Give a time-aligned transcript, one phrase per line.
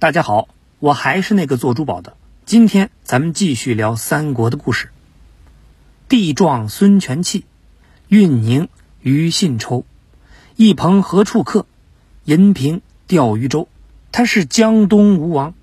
[0.00, 0.46] 大家好，
[0.78, 2.16] 我还是那个做珠宝的。
[2.46, 4.90] 今天咱们继续聊三国的故事。
[6.08, 7.44] 地壮孙权气，
[8.06, 8.68] 运宁
[9.02, 9.84] 于信抽。
[10.54, 11.66] 一鹏何处客？
[12.22, 13.66] 银瓶钓鱼舟。
[14.12, 15.54] 他是江东吴王，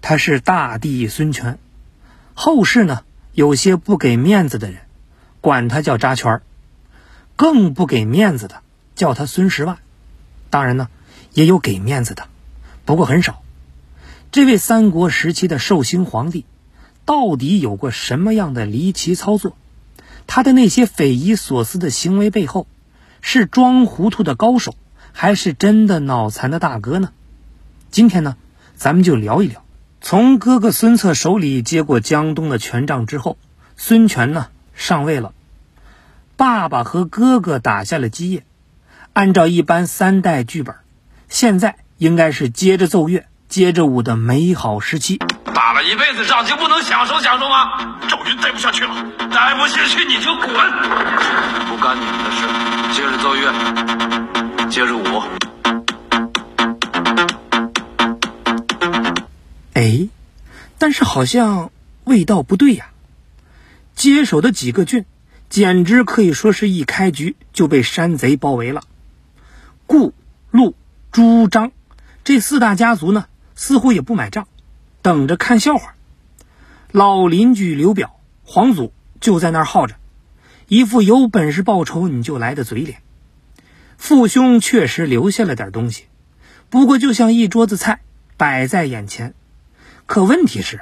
[0.00, 1.58] 他是大帝孙权。
[2.34, 3.02] 后世呢，
[3.32, 4.82] 有些不给面子的人，
[5.40, 6.42] 管他叫扎圈
[7.34, 8.62] 更不给面子的，
[8.94, 9.78] 叫他孙十万。
[10.48, 10.88] 当然呢，
[11.32, 12.28] 也有给面子的，
[12.84, 13.42] 不过很少。
[14.32, 16.44] 这位三国时期的寿星皇帝，
[17.04, 19.56] 到底有过什么样的离奇操作？
[20.28, 22.68] 他的那些匪夷所思的行为背后，
[23.20, 24.76] 是装糊涂的高手，
[25.10, 27.10] 还是真的脑残的大哥呢？
[27.90, 28.36] 今天呢，
[28.76, 29.64] 咱们就聊一聊。
[30.00, 33.36] 从哥哥孙策手里接过江东的权杖之后，
[33.76, 35.34] 孙权呢上位了。
[36.36, 38.44] 爸爸和哥哥打下了基业，
[39.12, 40.76] 按照一般三代剧本，
[41.28, 45.18] 现在应该是接着奏乐、接着舞的美好时期。
[45.52, 47.98] 打了一辈子仗就不能享受享受吗？
[48.08, 50.46] 赵云待不下去了，待不下去你就滚！
[51.66, 52.46] 不干你们的事，
[52.94, 53.52] 接着奏乐，
[54.70, 55.22] 接着舞。
[59.74, 60.08] 哎，
[60.78, 61.72] 但是好像
[62.04, 62.86] 味道不对呀。
[63.96, 65.06] 接手的几个郡，
[65.48, 68.84] 简直可以说是一开局就被山贼包围了。
[69.86, 70.14] 顾、
[70.52, 70.76] 陆、
[71.10, 71.72] 朱、张
[72.22, 73.26] 这四大家族呢，
[73.60, 74.48] 似乎也不买账，
[75.02, 75.94] 等着看笑话。
[76.92, 79.96] 老邻居刘表、黄祖就在那儿耗着，
[80.66, 83.02] 一副有本事报仇你就来的嘴脸。
[83.98, 86.04] 父兄确实留下了点东西，
[86.70, 88.00] 不过就像一桌子菜
[88.38, 89.34] 摆在眼前。
[90.06, 90.80] 可问题是，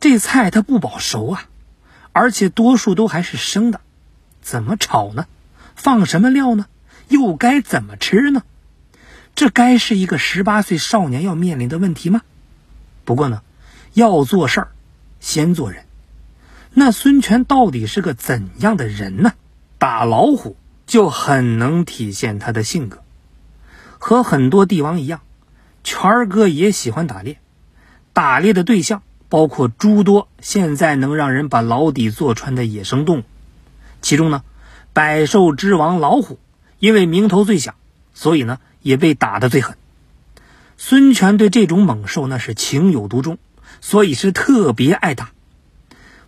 [0.00, 1.44] 这菜它不保熟啊，
[2.12, 3.80] 而且多数都还是生的，
[4.42, 5.26] 怎么炒呢？
[5.76, 6.66] 放什么料呢？
[7.06, 8.42] 又该怎么吃呢？
[9.34, 12.22] 这该是一个十八岁少年要面临的问题吗？
[13.04, 13.42] 不过呢，
[13.94, 14.68] 要做事儿，
[15.18, 15.84] 先做人。
[16.72, 19.32] 那孙权到底是个怎样的人呢？
[19.78, 23.02] 打老虎就很能体现他的性格。
[23.98, 25.20] 和很多帝王一样，
[25.82, 27.38] 权儿哥也喜欢打猎。
[28.12, 33.22] 打猎的对象包括诸多现在能让人把牢底坐穿的野生动物，
[34.02, 34.42] 其中呢，
[34.92, 36.38] 百兽之王老虎
[36.78, 37.74] 因为名头最响，
[38.14, 39.76] 所以呢也被打得最狠。
[40.76, 43.38] 孙权对这种猛兽那是情有独钟，
[43.80, 45.30] 所以是特别爱打。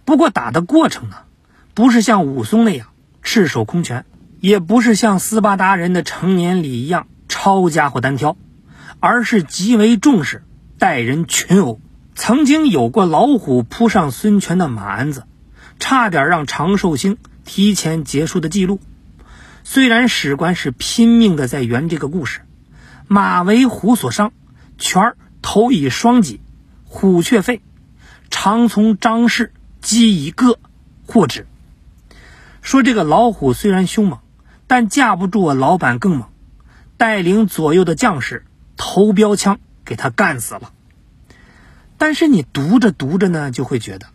[0.04, 1.16] 不过打的过程呢，
[1.74, 2.88] 不是像武松那样
[3.22, 4.04] 赤手空拳，
[4.40, 8.36] 也不是像斯巴达人的成年礼一样抄家伙单挑，
[9.00, 10.42] 而是极为重视。
[10.78, 11.80] 待人群殴，
[12.16, 15.22] 曾经有过老虎扑上孙权的马鞍子，
[15.78, 18.80] 差点让长寿星提前结束的记录。
[19.72, 22.42] 虽然史官是拼命的在圆这个故事，
[23.08, 24.34] 马为虎所伤，
[24.76, 26.42] 权头以双戟，
[26.84, 27.62] 虎却废，
[28.28, 30.58] 常从张氏击以各
[31.06, 31.46] 获之。
[32.60, 34.18] 说这个老虎虽然凶猛，
[34.66, 36.28] 但架不住我老板更猛，
[36.98, 38.44] 带领左右的将士
[38.76, 39.58] 投标枪。
[39.86, 40.70] 给他干死了。
[41.96, 44.08] 但是你读着读着呢，就会觉得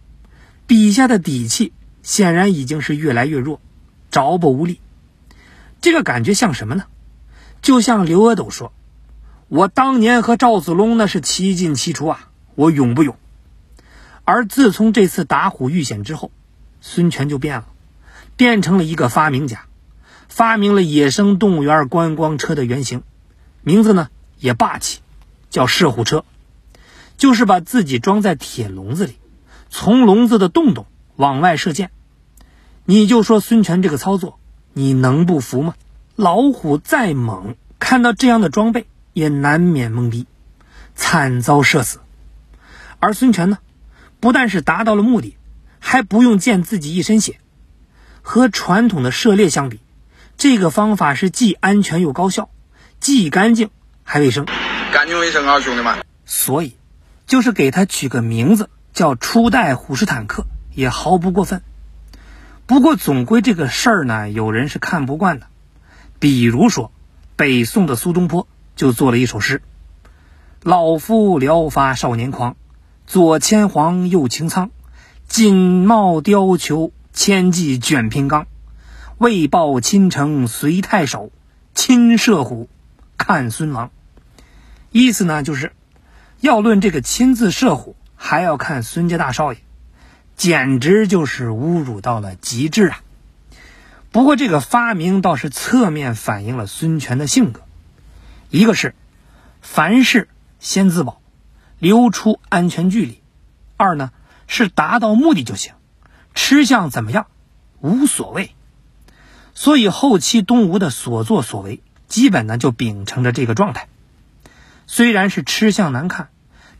[0.68, 1.74] 笔下的底气
[2.04, 3.60] 显然已经是越来越弱，
[4.12, 4.80] 着不无力。
[5.82, 6.86] 这个感觉像什么呢？
[7.62, 8.72] 就像刘阿斗说
[9.50, 13.16] ：“我当年和赵子龙那是七进七出啊，我勇不勇？”
[14.26, 16.32] 而自从这次打虎遇险之后，
[16.82, 17.68] 孙权就变了，
[18.36, 19.66] 变成了一个发明家，
[20.28, 23.04] 发明了野生动物园观光车的原型，
[23.62, 24.10] 名字呢
[24.40, 25.00] 也霸气。
[25.50, 26.26] 叫射虎车，
[27.18, 29.16] 就是把自己装在铁笼子里，
[29.70, 31.90] 从笼子的洞洞往外射箭。
[32.84, 34.40] 你就说孙权这个操作，
[34.78, 35.74] 你能不服吗？
[36.16, 40.28] 老虎再猛，看到这样的装备也难免懵逼，
[40.94, 41.98] 惨遭射死。
[43.00, 43.58] 而孙权呢，
[44.20, 45.36] 不但是达到了目的，
[45.80, 47.40] 还不用溅自己一身血。
[48.22, 49.80] 和传统的射猎相比，
[50.38, 52.52] 这个方法是既安全又高效，
[53.00, 53.72] 既干净
[54.04, 54.46] 还卫生。
[54.94, 56.06] 干净卫生啊，兄弟们！
[56.28, 56.76] 所以，
[57.26, 60.46] 就是给他取个名字叫初代虎式坦克，
[60.76, 61.64] 也毫不过分。
[62.68, 65.48] 不过，总归这个事儿呢，有人是看不惯的。
[66.20, 66.92] 比如说，
[67.38, 69.62] 北宋的苏东坡就做了一首诗
[70.64, 72.58] ：“老夫聊发少年狂，
[73.06, 74.72] 左牵黄，右擎苍，
[75.30, 78.48] 锦帽貂裘，千骑卷平冈。
[79.18, 81.32] 为报倾城随太守，
[81.74, 82.68] 亲射虎，
[83.18, 83.92] 看孙郎。”
[84.92, 85.72] 意思呢，就是
[86.42, 89.60] 要论这个亲自射虎，还要看孙家大少爷，
[90.38, 93.02] 简直就是侮辱到了极致啊！
[94.12, 97.62] 不过这个发明倒是侧面反映了孙权的性格，
[98.52, 98.94] 一个是
[99.62, 100.30] 凡事
[100.60, 101.20] 先自保，
[101.80, 103.16] 留出安全距离；
[103.78, 104.12] 二呢
[104.46, 105.74] 是达到目的就行，
[106.36, 107.26] 吃相怎么样
[107.82, 108.52] 无所谓。
[109.56, 113.88] 所以后期东吴的所作所为，基本呢就秉承着这个状态。
[114.86, 116.30] 虽然是吃相难看，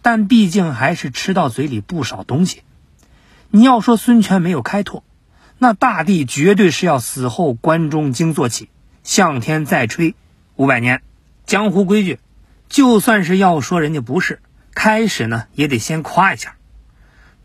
[0.04, 2.62] 但毕竟还是吃到嘴里不少东西。
[3.50, 5.04] 你要说孙权没有开拓，
[5.58, 8.70] 那大帝绝对是要死后关中经坐起，
[9.04, 10.16] 向天再吹
[10.56, 11.02] 五百年。
[11.46, 12.20] 江湖规矩，
[12.68, 14.42] 就算是要说人家不是，
[14.76, 16.56] 开始呢也得先夸一下。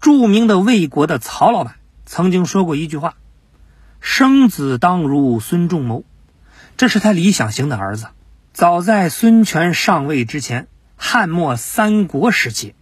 [0.00, 3.14] 著名的魏国的曹老板曾经说过一句话
[4.00, 6.04] ：“生子当如孙仲谋。”
[6.76, 8.08] 这是他理想型的儿子。
[8.52, 10.66] 早在孙权上位之前，
[10.96, 12.74] 汉末三国时期。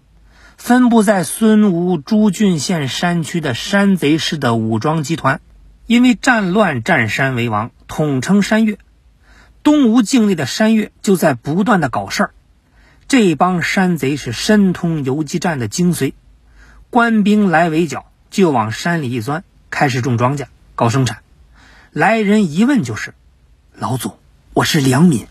[0.61, 5.41] 分布在孙吴诸郡县山区的山贼式的武装集团，
[5.87, 8.79] 因为战乱占山为王，统称山岳。
[9.63, 12.31] 东吴境内的山岳就在不断的搞事儿。
[13.09, 16.13] 这帮山贼是深通游击战的精髓，
[16.91, 21.23] 官兵来围剿，就往山里一钻，开始种庄稼、搞生产。
[21.91, 23.15] 来人一问就是
[23.75, 24.19] ：“老总，
[24.53, 25.27] 我是良民。”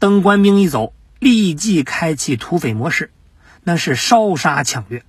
[0.00, 3.12] 等官兵一走，立即开启土匪模式。
[3.68, 5.02] 那是烧杀抢掠，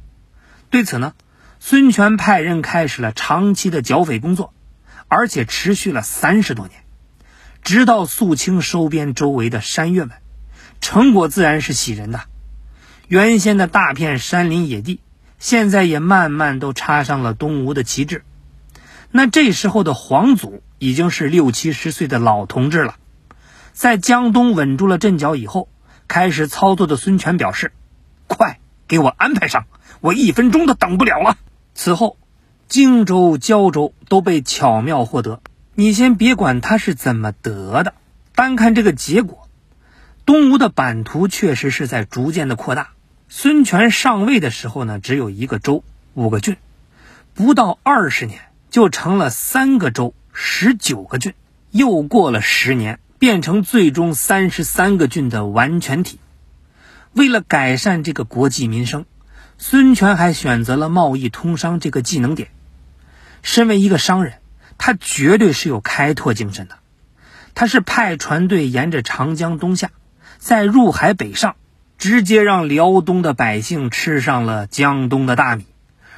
[0.71, 1.13] 对此呢，
[1.59, 4.51] 孙权派人开始了长期的剿匪工作，
[5.07, 6.81] 而且持续了三十多年，
[7.61, 10.17] 直到肃清收编周围的山岳们，
[10.81, 12.21] 成果自然是喜人的。
[13.07, 15.01] 原先的大片山林野地，
[15.37, 18.23] 现在也慢慢都插上了东吴的旗帜。
[19.11, 22.95] 那这时候的黄祖已经是六七十岁的老同志了，
[23.73, 25.69] 在江东稳住了阵脚以后，
[26.07, 27.71] 开始操作的孙权表示。
[28.27, 29.65] 快给我安排上，
[30.01, 31.37] 我一分钟都等不了了。
[31.73, 32.17] 此后，
[32.67, 35.41] 荆州、胶州都被巧妙获得。
[35.73, 37.93] 你先别管他是怎么得的，
[38.35, 39.47] 单看这个结果，
[40.25, 42.89] 东吴的版图确实是在逐渐的扩大。
[43.29, 45.83] 孙权上位的时候呢，只有一个州、
[46.13, 46.57] 五个郡，
[47.33, 48.39] 不到二十年
[48.69, 51.33] 就成了三个州、十九个郡，
[51.71, 56.19] 又过了十年，变成最终三十三个郡的完全体。
[57.17, 59.05] 为了改善这个国计民生，
[59.57, 62.49] 孙权还选择了贸易通商这个技能点。
[63.41, 64.33] 身为一个商人，
[64.77, 66.77] 他绝对是有开拓精神的。
[67.55, 69.89] 他是派船队沿着长江东下，
[70.37, 71.55] 再入海北上，
[71.97, 75.65] 直接让辽东的百姓吃上了江东的大米，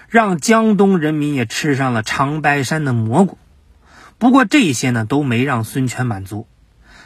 [0.09, 3.37] 让江东人民也吃上了长白山的蘑菇。
[4.17, 6.45] 不过这些呢都没让孙权满足，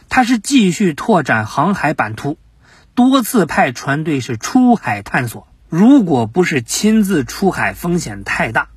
[0.10, 2.40] 他是继续拓展航海版图。
[2.96, 8.68] 多次派船队是出海探索，如果不是亲自出海，风险太大，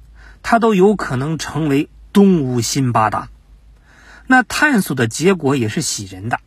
[0.42, 3.28] 他都有可能成为东吴辛巴达。
[4.26, 6.40] 那探索的结果也是喜人的，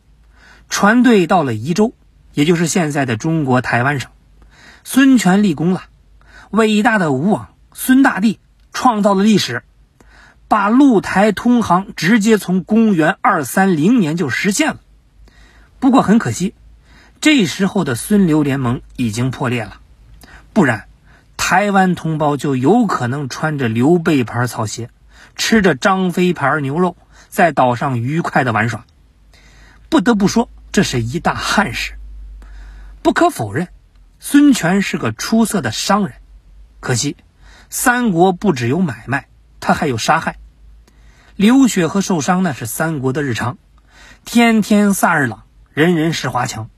[0.68, 1.94] 船队到了宜州，
[2.34, 4.10] 也就是现在的中国台湾省，
[4.82, 5.84] 孙权立功了，
[6.50, 8.40] 伟大的吴王孙大帝
[8.72, 9.62] 创造了历史，
[10.48, 14.80] 把陆台通航直接从公元二三零年就实现了。
[15.78, 16.52] 不过很可惜。
[17.20, 19.78] 这时候的孙刘联盟已经破裂了，
[20.54, 20.86] 不然，
[21.36, 24.88] 台湾同胞就有可能穿着刘备牌草鞋，
[25.36, 26.96] 吃着张飞牌牛肉，
[27.28, 28.86] 在岛上愉快的玩耍。
[29.90, 31.92] 不得不说，这是一大憾事。
[33.02, 33.68] 不可否认，
[34.18, 36.14] 孙权是个出色的商人，
[36.80, 37.16] 可惜，
[37.68, 39.28] 三国不只有买卖，
[39.60, 40.38] 他还有杀害。
[41.36, 43.58] 流血和受伤那是三国的日常，
[44.24, 46.70] 天天萨日朗，人人是华强。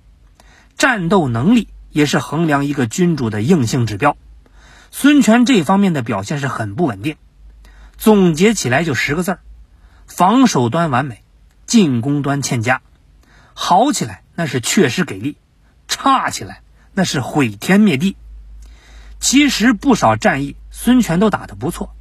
[0.82, 4.16] 战斗能力也是衡量一个君主的硬性指标。
[4.90, 7.18] 孙权这方面的表现是很不稳定。
[7.98, 9.38] 总结起来就十个字儿：
[10.08, 11.22] 防守端完美，
[11.66, 12.82] 进攻端欠佳。
[13.54, 15.36] 好起来那是确实给力，
[15.86, 16.62] 差起来
[16.94, 18.16] 那是毁天灭地。
[19.20, 21.94] 其实不少战役孙权都打得不错，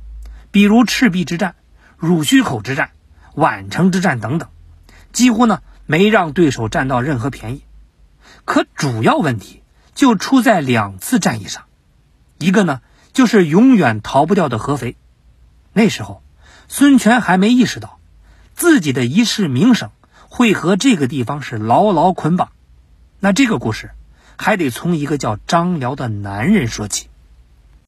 [0.49, 1.53] 比如赤壁之战、
[1.97, 2.89] 濡须口之战、
[3.35, 4.49] 宛城之战等等，
[5.13, 7.63] 几乎呢没让对手占到任何便宜。
[8.45, 9.61] 可主要问题
[9.93, 11.65] 就出在两次战役上，
[12.37, 12.81] 一个呢
[13.13, 14.95] 就是永远逃不掉的合肥。
[15.73, 16.23] 那时候，
[16.67, 17.99] 孙权还没意识到
[18.55, 19.91] 自己的一世名声
[20.27, 22.51] 会和这个地方是牢牢捆绑。
[23.19, 23.91] 那这个故事
[24.37, 27.10] 还得从一个叫张辽的男人说起。